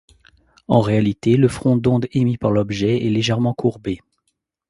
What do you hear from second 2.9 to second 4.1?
est légèrement courbé.